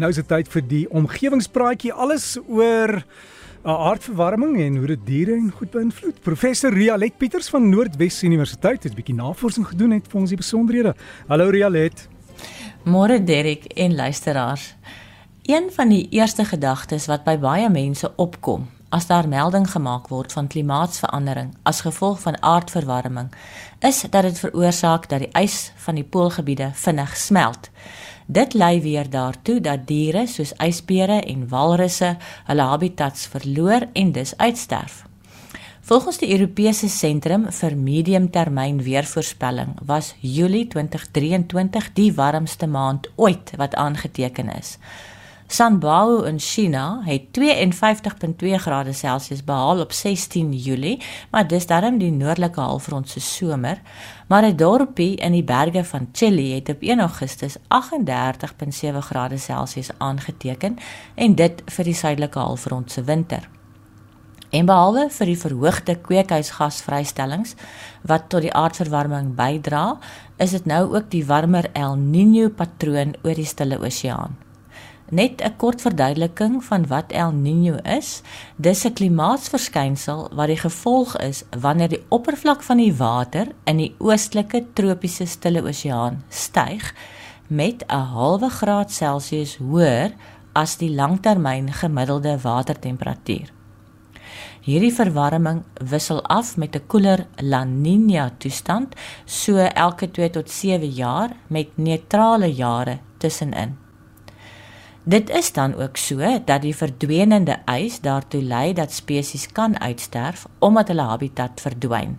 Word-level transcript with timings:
Nou 0.00 0.08
is 0.08 0.16
dit 0.16 0.24
tyd 0.24 0.46
vir 0.48 0.62
die 0.64 0.84
omgewingspraatjie 0.96 1.90
alles 1.92 2.38
oor 2.48 2.94
uh, 2.96 3.02
aardverwarming 3.90 4.54
en 4.64 4.78
hoe 4.80 4.88
dit 4.94 5.02
diere 5.04 5.34
en 5.36 5.50
goed 5.52 5.68
beïnvloed. 5.74 6.22
Professor 6.24 6.72
Rialet 6.72 7.18
Pieters 7.20 7.50
van 7.52 7.68
Noordwes 7.68 8.22
Universiteit 8.24 8.86
het 8.88 8.94
'n 8.94 8.96
bietjie 8.96 9.18
navorsing 9.18 9.68
gedoen 9.68 9.92
het 9.92 10.08
vir 10.08 10.20
ons 10.20 10.32
die 10.32 10.40
besonderhede. 10.40 10.94
Hallo 11.28 11.50
Rialet. 11.50 12.08
Môre 12.88 13.20
Derek 13.24 13.64
en 13.76 13.94
luisteraars. 13.94 14.74
Een 15.42 15.68
van 15.72 15.88
die 15.88 16.08
eerste 16.08 16.44
gedagtes 16.44 17.06
wat 17.06 17.24
by 17.24 17.36
baie 17.36 17.68
mense 17.68 18.12
opkom 18.16 18.70
as 18.92 19.06
daar 19.06 19.28
melding 19.28 19.70
gemaak 19.70 20.08
word 20.08 20.32
van 20.32 20.46
klimaatsverandering 20.46 21.54
as 21.62 21.80
gevolg 21.80 22.20
van 22.20 22.42
aardverwarming, 22.42 23.32
is 23.80 24.00
dat 24.10 24.22
dit 24.22 24.38
veroorsaak 24.38 25.08
dat 25.08 25.18
die 25.18 25.32
ys 25.42 25.72
van 25.76 25.94
die 25.94 26.04
poolgebiede 26.04 26.70
vinnig 26.74 27.16
smelt. 27.16 27.70
Dit 28.32 28.54
lei 28.54 28.80
weer 28.80 29.10
daartoe 29.10 29.58
dat 29.60 29.82
diere 29.86 30.22
soos 30.26 30.54
ysbere 30.64 31.18
en 31.28 31.42
walrusse 31.50 32.14
hulle 32.46 32.64
habitats 32.70 33.26
verloor 33.28 33.84
en 33.92 34.12
dus 34.12 34.32
uitsterf. 34.36 35.02
Volgens 35.80 36.18
die 36.22 36.30
Europese 36.32 36.88
Sentrum 36.88 37.44
vir 37.52 37.76
Mediumtermyn 37.76 38.78
Weervoorspelling 38.86 39.74
was 39.84 40.14
Julie 40.20 40.64
2023 40.66 41.90
die 41.92 42.12
warmste 42.16 42.66
maand 42.66 43.10
ooit 43.16 43.52
wat 43.60 43.74
aangeteken 43.74 44.48
is. 44.56 44.78
Sanbao 45.52 46.22
in 46.22 46.38
China 46.38 47.02
het 47.04 47.22
52.2 47.38 48.54
grade 48.56 48.92
Celsius 48.92 49.44
behaal 49.44 49.80
op 49.80 49.92
16 49.92 50.52
Julie, 50.52 51.02
maar 51.30 51.46
dis 51.48 51.66
darm 51.66 51.98
die 51.98 52.10
noordelike 52.10 52.60
halfrond 52.60 53.08
se 53.08 53.20
somer. 53.20 53.80
Maar 54.28 54.46
'n 54.46 54.56
dorpie 54.56 55.16
in 55.16 55.32
die 55.32 55.44
berge 55.44 55.84
van 55.84 56.08
Chili 56.12 56.54
het 56.54 56.68
op 56.68 56.76
1 56.80 57.00
Augustus 57.00 57.56
38.7 57.68 58.98
grade 58.98 59.36
Celsius 59.36 59.90
aangeteken 59.98 60.78
en 61.14 61.34
dit 61.34 61.62
vir 61.66 61.84
die 61.84 61.94
suidelike 61.94 62.38
halfrond 62.38 62.90
se 62.90 63.04
winter. 63.04 63.48
En 64.50 64.66
behalwe 64.66 65.10
vir 65.10 65.26
die 65.26 65.38
verhoogde 65.38 65.94
kweekhuisgasvrystellings 65.94 67.54
wat 68.02 68.28
tot 68.28 68.40
die 68.40 68.54
aardverwarming 68.54 69.34
bydra, 69.34 69.98
is 70.36 70.50
dit 70.50 70.64
nou 70.64 70.96
ook 70.96 71.10
die 71.10 71.26
warmer 71.26 71.70
El 71.72 71.96
Niño 71.96 72.48
patroon 72.48 73.14
oor 73.22 73.34
die 73.34 73.44
Stille 73.44 73.78
Oseaan. 73.78 74.51
Net 75.12 75.42
'n 75.44 75.56
kort 75.56 75.80
verduideliking 75.80 76.64
van 76.64 76.86
wat 76.86 77.12
El 77.12 77.32
Niño 77.32 77.76
is. 77.84 78.22
Dis 78.56 78.84
'n 78.84 78.92
klimaatsverskynsel 78.92 80.30
wat 80.32 80.46
die 80.46 80.56
gevolg 80.56 81.16
is 81.16 81.44
wanneer 81.60 81.88
die 81.88 82.04
oppervlak 82.08 82.62
van 82.62 82.76
die 82.76 82.94
water 82.96 83.46
in 83.64 83.76
die 83.76 83.94
oostelike 83.98 84.64
tropiese 84.72 85.26
Stille 85.26 85.62
Oseaan 85.62 86.24
styg 86.28 86.94
met 87.46 87.84
'n 87.88 87.94
halwe 88.14 88.48
graad 88.48 88.90
Celsius 88.90 89.56
hoër 89.56 90.12
as 90.52 90.76
die 90.76 90.90
langtermyn 90.90 91.72
gemiddelde 91.72 92.38
watertemperatuur. 92.42 93.52
Hierdie 94.60 94.94
verwarming 94.94 95.62
wissel 95.90 96.22
af 96.22 96.56
met 96.56 96.74
'n 96.74 96.86
koeler 96.86 97.26
La 97.36 97.64
Niña 97.64 98.30
toestand 98.38 98.94
so 99.24 99.56
elke 99.56 100.10
2 100.10 100.30
tot 100.30 100.50
7 100.50 100.88
jaar 100.88 101.30
met 101.46 101.68
neutrale 101.76 102.54
jare 102.54 102.98
tussenin. 103.18 103.81
Dit 105.04 105.30
is 105.30 105.52
dan 105.52 105.74
ook 105.74 105.96
so 105.96 106.42
dat 106.44 106.62
die 106.62 106.76
verdwynende 106.76 107.56
ys 107.66 108.00
daartoe 108.00 108.42
lei 108.42 108.72
dat 108.72 108.92
spesies 108.92 109.48
kan 109.50 109.80
uitsterf 109.80 110.46
omdat 110.58 110.88
hulle 110.88 111.02
habitat 111.02 111.60
verdwyn. 111.60 112.18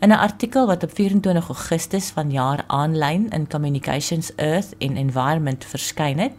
In 0.00 0.08
'n 0.08 0.20
artikel 0.20 0.66
wat 0.66 0.82
op 0.82 0.94
24 0.94 1.48
Augustus 1.48 2.10
vanjaar 2.10 2.64
aanlyn 2.66 3.28
in 3.28 3.48
Communications 3.48 4.34
Earth 4.36 4.74
and 4.78 4.96
Environment 4.96 5.64
verskyn 5.64 6.18
het, 6.18 6.32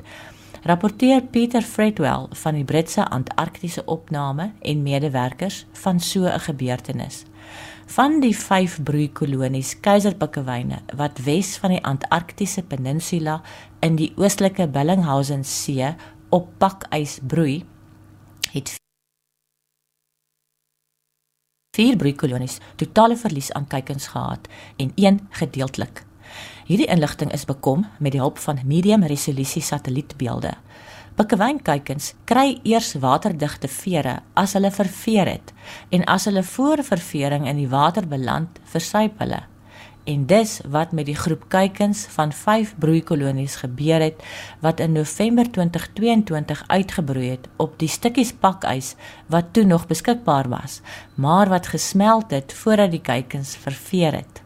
rapporteer 0.64 1.22
Peter 1.22 1.62
Fredwell 1.62 2.28
van 2.32 2.56
die 2.56 2.64
Britse 2.64 3.04
Antarktiese 3.12 3.84
Opname 3.86 4.52
en 4.62 4.84
medewerkers 4.84 5.66
van 5.72 6.00
so 6.00 6.26
'n 6.26 6.40
gebeurtenis. 6.40 7.24
Van 7.86 8.20
die 8.20 8.38
5 8.38 8.84
broeikolonies 8.84 9.80
keiserpikkewyne 9.80 10.82
wat 10.96 11.20
wes 11.20 11.58
van 11.58 11.70
die 11.70 11.84
Antarktiese 11.84 12.64
peninsula 12.64 13.42
in 13.80 13.96
die 13.96 14.14
oostelike 14.16 14.68
Bellinghausen 14.68 15.44
See 15.44 15.96
op 16.30 16.48
pakys 16.58 17.20
broei, 17.28 17.66
het 18.52 18.76
vier 21.76 21.96
broeikolonies 21.96 22.58
totale 22.76 23.18
verlies 23.18 23.52
aan 23.52 23.68
kuikens 23.68 24.08
gehad 24.08 24.48
en 24.78 24.92
een 24.96 25.28
gedeeltelik. 25.30 26.13
Hierdie 26.66 26.88
inligting 26.88 27.32
is 27.36 27.46
bekom 27.46 27.86
met 28.00 28.12
die 28.16 28.22
hulp 28.22 28.38
van 28.38 28.60
medium 28.66 29.04
resolusie 29.04 29.62
satellietbeelde. 29.62 30.54
Pikkewynkuikens 31.14 32.14
kry 32.26 32.56
eers 32.66 32.96
waterdigte 32.98 33.70
vere 33.70 34.20
as 34.34 34.56
hulle 34.58 34.72
verveer 34.74 35.30
het 35.30 35.54
en 35.94 36.06
as 36.10 36.26
hulle 36.26 36.42
voor 36.44 36.82
ververing 36.84 37.46
in 37.46 37.60
die 37.62 37.70
water 37.70 38.08
beland, 38.10 38.58
versuip 38.72 39.20
hulle. 39.22 39.44
En 40.04 40.26
dis 40.28 40.58
wat 40.68 40.92
met 40.92 41.06
die 41.08 41.16
groep 41.16 41.46
kuikens 41.48 42.04
van 42.12 42.34
5 42.36 42.74
broeikolonies 42.82 43.56
gebeur 43.62 44.02
het 44.04 44.24
wat 44.60 44.80
in 44.84 44.92
November 44.92 45.52
2022 45.52 46.64
uitgebroei 46.68 47.30
het 47.30 47.48
op 47.58 47.78
die 47.80 47.88
stukkies 47.88 48.34
pakys 48.34 48.96
wat 49.32 49.54
toe 49.54 49.64
nog 49.64 49.88
beskikbaar 49.88 50.50
was, 50.50 50.82
maar 51.16 51.50
wat 51.50 51.72
gesmelt 51.72 52.32
het 52.32 52.54
voordat 52.54 52.92
die 52.92 53.02
kuikens 53.02 53.56
verveer 53.56 54.14
het. 54.24 54.43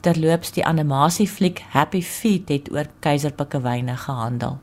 Terloops 0.00 0.54
die 0.56 0.64
animasiefliek 0.64 1.58
Happy 1.74 2.00
Feet 2.00 2.48
het 2.48 2.70
oor 2.72 2.88
keiserpikkewyne 3.04 3.98
gehandel. 4.00 4.56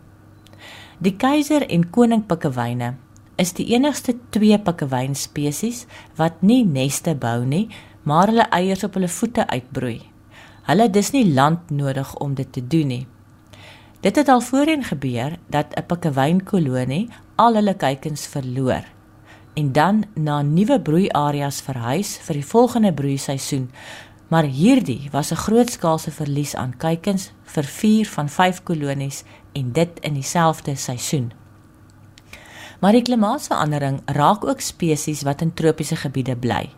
Die 0.97 1.13
keiser 1.13 1.61
en 1.69 1.83
koning 1.93 2.23
pikkewyne 2.25 2.95
is 3.37 3.53
die 3.53 3.67
enigste 3.75 4.15
twee 4.33 4.57
pikkewyn 4.57 5.13
spesies 5.13 5.83
wat 6.17 6.41
nie 6.41 6.63
neste 6.65 7.13
bou 7.13 7.43
nie, 7.45 7.67
maar 8.01 8.31
hulle 8.33 8.47
eiers 8.49 8.81
op 8.87 8.97
hulle 8.97 9.11
voete 9.13 9.45
uitbroei. 9.45 9.99
Hulle 10.65 10.89
dis 10.89 11.13
nie 11.13 11.27
land 11.29 11.69
nodig 11.69 12.15
om 12.17 12.33
dit 12.33 12.49
te 12.51 12.65
doen 12.65 12.93
nie. 12.95 13.05
Dit 14.01 14.17
het 14.17 14.29
al 14.33 14.41
voorheen 14.41 14.83
gebeur 14.89 15.37
dat 15.53 15.77
'n 15.77 15.85
pikkewynkolonie 15.85 17.09
al 17.35 17.53
hulle 17.61 17.77
kuikens 17.77 18.25
verloor 18.27 18.85
en 19.57 19.71
dan 19.71 20.03
na 20.13 20.41
nuwe 20.41 20.77
broeiareas 20.81 21.61
verhuis 21.65 22.17
vir 22.27 22.37
die 22.37 22.45
volgende 22.45 22.91
broeiseisoen. 22.93 23.71
Maar 24.27 24.43
hierdie 24.43 25.07
was 25.11 25.31
'n 25.31 25.35
grootskaalse 25.35 26.11
verlies 26.11 26.55
aan 26.55 26.77
kuikens 26.77 27.31
vir 27.43 27.63
4 27.63 28.09
van 28.09 28.29
5 28.29 28.63
kolonies 28.63 29.23
en 29.51 29.71
dit 29.71 29.99
in 29.99 30.13
dieselfde 30.13 30.75
seisoen. 30.75 31.31
Maar 32.79 32.91
die 32.91 33.01
klimaatsverandering 33.01 34.01
raak 34.05 34.45
ook 34.45 34.59
spesies 34.59 35.21
wat 35.21 35.41
in 35.41 35.53
tropiese 35.53 35.95
gebiede 35.95 36.35
bly. 36.35 36.69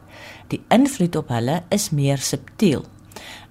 Die 0.47 0.61
invloed 0.67 1.15
op 1.15 1.27
hulle 1.27 1.63
is 1.69 1.89
meer 1.89 2.17
subtiel. 2.17 2.85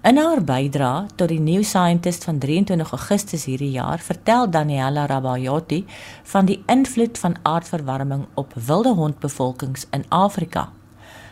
In 0.03 0.17
haar 0.17 0.45
bydra 0.45 1.07
tot 1.17 1.29
die 1.29 1.41
New 1.41 1.63
Scientist 1.63 2.25
van 2.25 2.39
23 2.39 2.91
Augustus 2.91 3.45
hierdie 3.45 3.71
jaar, 3.71 3.99
vertel 3.99 4.51
Daniela 4.51 5.07
Rabayotti 5.07 5.85
van 6.23 6.47
die 6.47 6.63
invloed 6.67 7.19
van 7.19 7.37
aardverwarming 7.43 8.27
op 8.35 8.55
wilde 8.55 8.95
hondbevolkings 8.95 9.87
in 9.91 10.05
Afrika. 10.09 10.69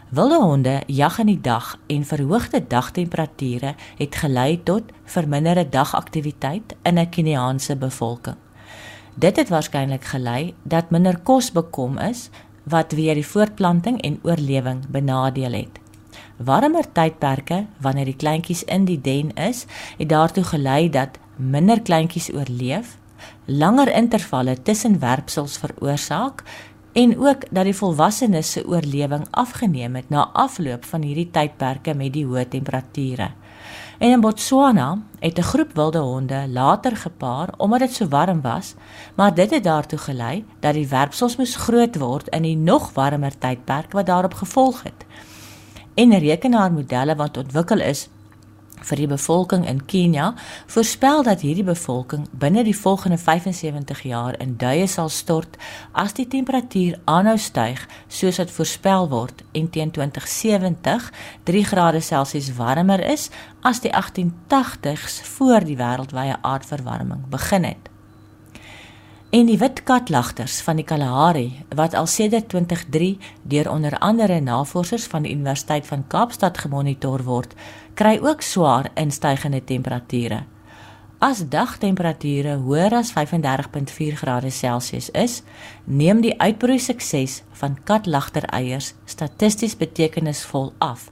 Wilde 0.08 0.38
honde 0.38 0.82
jag 0.86 1.18
in 1.18 1.26
die 1.26 1.40
dag 1.40 1.78
en 1.86 2.04
verhoogde 2.06 2.60
dagtemperature 2.66 3.72
het 3.98 4.14
gelei 4.14 4.62
tot 4.62 4.92
verminderde 5.04 5.68
dagaktiwiteit 5.68 6.74
in 6.82 6.98
'n 6.98 7.08
Keniaanse 7.10 7.76
bevolking. 7.76 8.36
Dit 9.14 9.36
het 9.36 9.48
waarskynlik 9.48 10.04
gelei 10.04 10.54
dat 10.62 10.90
minder 10.90 11.18
kos 11.18 11.52
bekom 11.52 11.98
is 11.98 12.30
wat 12.62 12.92
weer 12.92 13.14
die 13.14 13.26
voortplanting 13.26 14.02
en 14.02 14.18
oorlewing 14.22 14.86
benadeel 14.88 15.52
het. 15.52 15.78
Warmer 16.36 16.92
tydperke 16.92 17.66
wanneer 17.80 18.04
die 18.04 18.16
kleintjies 18.16 18.64
in 18.64 18.84
die 18.84 19.00
den 19.00 19.34
is, 19.34 19.66
het 19.98 20.08
daartoe 20.08 20.44
gelei 20.44 20.90
dat 20.90 21.18
minder 21.36 21.82
kleintjies 21.82 22.32
oorleef, 22.32 22.98
langer 23.44 23.92
intervalle 23.92 24.62
tussen 24.62 24.98
werpsels 24.98 25.59
veroorsaak 25.59 26.42
en 26.97 27.13
ook 27.21 27.43
dat 27.51 27.69
die 27.69 27.77
volwassenes 27.77 28.51
se 28.57 28.63
oorlewing 28.65 29.27
afgeneem 29.31 29.98
het 29.98 30.09
na 30.09 30.31
afloop 30.33 30.84
van 30.89 31.03
hierdie 31.04 31.28
tydperke 31.31 31.93
met 31.95 32.15
die 32.15 32.25
hoë 32.25 32.47
temperature. 32.48 33.28
En 33.98 34.15
in 34.15 34.21
Botswana 34.21 34.98
het 35.21 35.39
'n 35.39 35.48
groep 35.51 35.75
wilde 35.75 35.98
honde 35.98 36.48
later 36.48 36.97
gepaar 36.97 37.48
omdat 37.57 37.78
dit 37.78 37.95
so 37.95 38.09
warm 38.09 38.41
was, 38.41 38.75
maar 39.15 39.34
dit 39.34 39.51
het 39.51 39.65
daartoe 39.65 39.98
gelei 39.98 40.45
dat 40.60 40.75
die 40.75 40.89
werpsels 40.89 41.37
moes 41.37 41.57
groot 41.57 41.97
word 41.97 42.28
in 42.28 42.43
die 42.43 42.57
nog 42.57 42.93
warmer 42.95 43.39
tydperk 43.39 43.93
wat 43.93 44.07
daarop 44.07 44.34
gevolg 44.34 44.83
het. 44.83 45.07
En 45.95 46.19
rekenaarmodelle 46.19 47.16
wat 47.16 47.37
ontwikkel 47.37 47.81
is 47.81 48.09
vir 48.82 48.96
die 48.96 49.08
bevolking 49.10 49.66
in 49.68 49.80
Kenia 49.86 50.34
voorspel 50.66 51.22
dat 51.22 51.40
hierdie 51.40 51.64
bevolking 51.64 52.26
binne 52.32 52.64
die 52.64 52.76
volgende 52.76 53.18
75 53.18 54.02
jaar 54.02 54.38
in 54.40 54.56
duie 54.60 54.86
sal 54.86 55.08
stort 55.08 55.56
as 55.92 56.14
die 56.18 56.28
temperatuur 56.28 57.00
aanhou 57.04 57.38
styg 57.38 57.86
soos 58.08 58.38
wat 58.42 58.50
voorspel 58.50 59.08
word 59.08 59.42
en 59.52 59.70
teen 59.70 59.90
2070 59.90 61.10
3 61.44 61.64
grade 61.72 62.00
Celsius 62.00 62.52
warmer 62.56 63.00
is 63.00 63.30
as 63.62 63.80
die 63.80 63.92
1880s 63.92 65.20
voor 65.36 65.64
die 65.66 65.76
wêreldwye 65.76 66.38
aardverwarming 66.42 67.26
begin 67.30 67.64
het. 67.64 67.96
En 69.30 69.48
die 69.48 69.58
wit 69.58 69.82
katlagters 69.82 70.60
van 70.62 70.78
die 70.78 70.84
Kalahari 70.86 71.48
wat 71.74 71.94
al 71.98 72.06
sedert 72.06 72.48
2003 72.48 73.16
deur 73.42 73.70
onder 73.70 73.98
andere 73.98 74.40
navorsers 74.40 75.06
van 75.10 75.22
die 75.26 75.32
Universiteit 75.34 75.86
van 75.86 76.04
Kaapstad 76.06 76.58
gemonitor 76.58 77.24
word, 77.26 77.54
kry 77.94 78.20
ook 78.22 78.42
swaar 78.42 78.90
instygende 78.94 79.64
temperature. 79.64 80.44
As 81.18 81.42
dagtemperature 81.48 82.54
hoër 82.62 82.94
as 83.00 83.10
35.4 83.16 84.14
grade 84.20 84.50
Celsius 84.50 85.10
is, 85.10 85.42
neem 85.84 86.20
die 86.20 86.34
uitbroei 86.38 86.78
sukses 86.78 87.42
van 87.58 87.78
katlagtereiers 87.84 88.94
statisties 89.04 89.76
betekenisvol 89.76 90.72
af. 90.78 91.10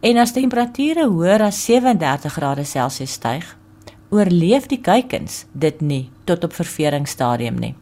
En 0.00 0.16
as 0.16 0.32
temperature 0.32 1.04
hoër 1.04 1.50
as 1.50 1.64
37 1.64 2.32
grade 2.32 2.64
Celsius 2.64 3.12
styg, 3.12 3.56
oorleef 4.10 4.66
die 4.66 4.80
kuikens 4.80 5.44
dit 5.52 5.80
nie 5.80 6.10
tot 6.24 6.44
op 6.44 6.52
ververingsstadium 6.52 7.58
nie. 7.62 7.74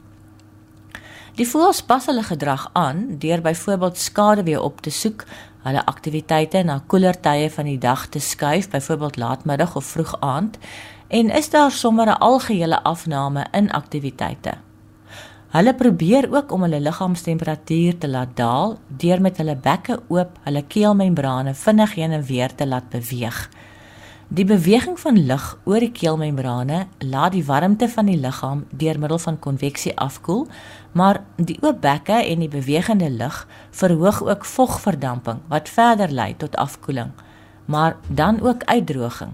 Die 1.38 1.46
voëls 1.46 1.84
pas 1.86 2.06
hulle 2.10 2.24
gedrag 2.26 2.66
aan 2.74 3.04
deur 3.22 3.40
byvoorbeeld 3.40 3.98
skaduwee 3.98 4.60
op 4.60 4.80
te 4.82 4.90
soek, 4.90 5.24
hulle 5.62 5.84
aktiwiteite 5.86 6.64
na 6.66 6.80
koeler 6.86 7.14
tye 7.22 7.50
van 7.54 7.68
die 7.70 7.78
dag 7.78 8.08
te 8.10 8.18
skuif, 8.18 8.70
byvoorbeeld 8.72 9.16
laatmiddag 9.16 9.76
of 9.76 9.84
vroeg 9.84 10.16
aand, 10.20 10.58
en 11.08 11.30
is 11.30 11.50
daar 11.50 11.70
sommer 11.70 12.06
'n 12.06 12.18
algehele 12.18 12.82
afname 12.82 13.46
in 13.52 13.70
aktiwiteite. 13.70 14.58
Hulle 15.48 15.74
probeer 15.74 16.28
ook 16.34 16.52
om 16.52 16.62
hulle 16.62 16.80
liggaamstemperatuur 16.80 17.98
te 17.98 18.08
laat 18.08 18.36
daal 18.36 18.78
deur 18.86 19.20
met 19.20 19.36
hulle 19.36 19.56
bekke 19.56 20.00
oop 20.08 20.36
hulle 20.44 20.62
keelmembrane 20.62 21.54
vinnig 21.54 21.94
heen 21.94 22.12
en 22.12 22.24
weer 22.24 22.54
te 22.54 22.66
laat 22.66 22.88
beweeg. 22.88 23.48
Die 24.28 24.44
beweging 24.44 24.98
van 25.00 25.16
lug 25.24 25.44
oor 25.64 25.80
die 25.80 25.92
keelmembrane 25.92 26.82
laat 27.00 27.32
die 27.32 27.44
warmte 27.48 27.86
van 27.88 28.10
die 28.10 28.18
liggaam 28.20 28.66
deur 28.76 28.98
middel 29.00 29.18
van 29.22 29.38
konveksie 29.40 29.94
afkoel, 29.96 30.42
maar 30.92 31.22
die 31.36 31.56
oop 31.64 31.80
bekke 31.80 32.18
en 32.20 32.44
die 32.44 32.50
bewegende 32.52 33.08
lug 33.10 33.38
verhoog 33.70 34.20
ook 34.26 34.44
vogverdamping 34.44 35.40
wat 35.48 35.72
verder 35.72 36.12
lei 36.12 36.36
tot 36.36 36.60
afkoeling, 36.60 37.14
maar 37.64 37.96
dan 38.08 38.40
ook 38.44 38.64
uitdroging. 38.64 39.32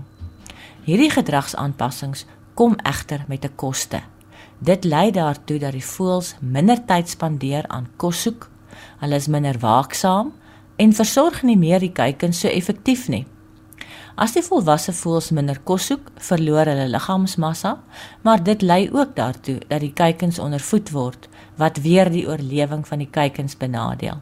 Hierdie 0.86 1.10
gedragsaanpassings 1.10 2.26
kom 2.54 2.78
egter 2.86 3.24
met 3.26 3.44
'n 3.44 3.54
koste. 3.56 4.00
Dit 4.58 4.84
lei 4.84 5.10
daartoe 5.10 5.58
dat 5.58 5.72
die 5.72 5.84
voëls 5.84 6.36
minder 6.40 6.84
tyd 6.84 7.08
spandeer 7.08 7.64
aan 7.66 7.88
kos 7.96 8.22
soek, 8.22 8.48
hulle 8.98 9.14
is 9.14 9.26
minder 9.26 9.58
waaksaam 9.58 10.32
en 10.76 10.92
versorg 10.92 11.42
nie 11.42 11.58
meer 11.58 11.80
die 11.80 11.92
kuikens 11.92 12.40
so 12.40 12.48
effektief 12.48 13.08
nie. 13.08 13.26
As 14.14 14.32
die 14.36 14.44
volwasse 14.46 14.92
voëls 14.94 15.32
minder 15.34 15.58
kos 15.66 15.88
soek, 15.90 16.12
verloor 16.22 16.68
hulle 16.70 16.86
liggaamsmassa, 16.92 17.72
maar 18.22 18.42
dit 18.46 18.62
lei 18.62 18.86
ook 18.92 19.16
daartoe 19.16 19.58
dat 19.66 19.80
die 19.82 19.92
kuikens 19.92 20.38
ondervoed 20.38 20.92
word, 20.94 21.28
wat 21.58 21.80
weer 21.82 22.10
die 22.10 22.26
oorlewing 22.28 22.86
van 22.86 23.02
die 23.02 23.10
kuikens 23.10 23.56
benadeel. 23.58 24.20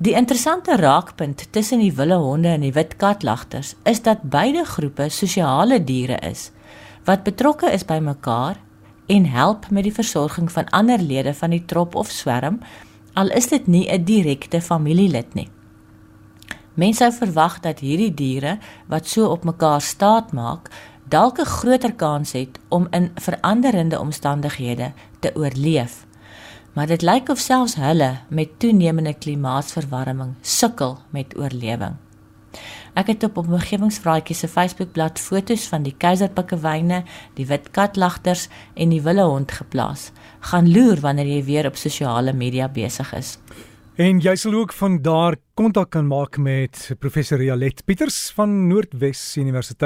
Die 0.00 0.14
interessante 0.16 0.76
raakpunt 0.76 1.46
tussen 1.52 1.80
die 1.80 1.92
wilde 1.92 2.20
honde 2.20 2.48
en 2.48 2.64
die 2.64 2.72
wit 2.72 2.96
katlagters 2.96 3.74
is 3.84 4.00
dat 4.02 4.22
beide 4.32 4.64
groepe 4.64 5.08
sosiale 5.12 5.80
diere 5.84 6.16
is 6.24 6.50
wat 7.04 7.24
betrokke 7.24 7.70
is 7.72 7.84
by 7.84 7.98
mekaar 8.04 8.58
en 9.10 9.26
help 9.32 9.70
met 9.70 9.86
die 9.88 9.94
versorging 9.94 10.50
van 10.52 10.68
ander 10.76 11.00
lede 11.02 11.32
van 11.34 11.50
die 11.50 11.64
trop 11.64 11.94
of 11.98 12.10
swerm, 12.12 12.60
al 13.18 13.32
is 13.34 13.48
dit 13.48 13.66
nie 13.66 13.88
'n 13.88 14.04
direkte 14.04 14.60
familielid 14.60 15.34
nie. 15.34 15.48
Mense 16.80 17.04
sou 17.04 17.12
verwag 17.12 17.58
dat 17.60 17.82
hierdie 17.84 18.12
diere 18.16 18.54
wat 18.88 19.08
so 19.10 19.28
op 19.28 19.42
mekaar 19.44 19.82
staat 19.84 20.30
maak, 20.32 20.70
dalk 21.12 21.38
'n 21.38 21.52
groter 21.58 21.92
kans 21.92 22.32
het 22.32 22.58
om 22.68 22.86
in 22.90 23.10
veranderende 23.14 23.98
omstandighede 24.00 24.92
te 25.20 25.30
oorleef. 25.34 26.06
Maar 26.72 26.86
dit 26.86 27.02
lyk 27.02 27.28
of 27.28 27.38
selfs 27.38 27.74
hulle 27.74 28.18
met 28.28 28.58
toenemende 28.58 29.14
klimaatsverwarming 29.14 30.34
sukkel 30.40 30.98
met 31.10 31.36
oorlewing. 31.36 31.96
Ek 32.94 33.06
het 33.06 33.24
op 33.24 33.36
omgewingsvraatjie 33.36 34.36
se 34.36 34.48
Facebookblad 34.48 35.18
foto's 35.18 35.68
van 35.68 35.82
die 35.82 35.94
keiserpikkewyne, 35.98 37.02
die 37.34 37.46
wit 37.46 37.70
katlagters 37.70 38.48
en 38.74 38.88
die 38.88 39.02
wille 39.02 39.22
hond 39.22 39.52
geplaas. 39.52 40.10
Gaan 40.40 40.72
loer 40.72 41.00
wanneer 41.00 41.26
jy 41.26 41.44
weer 41.44 41.66
op 41.66 41.76
sosiale 41.76 42.32
media 42.32 42.68
besig 42.68 43.12
is. 43.14 43.38
En 44.00 44.16
jy 44.16 44.32
sal 44.38 44.54
ook 44.56 44.70
van 44.72 44.94
daar 45.04 45.34
kontak 45.60 45.90
kan 45.92 46.06
maak 46.08 46.38
met 46.40 46.86
professor 47.02 47.36
Rialet 47.36 47.82
Pieters 47.84 48.30
van 48.32 48.48
Noordwes 48.70 49.20
Universiteit 49.36 49.80